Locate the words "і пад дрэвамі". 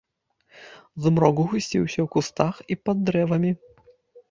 2.75-3.51